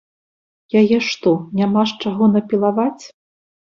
[0.81, 3.01] Яе што, няма з чаго напілаваць?